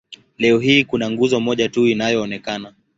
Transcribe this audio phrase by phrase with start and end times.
[0.37, 2.73] Leo hii kuna nguzo moja tu inayoonekana.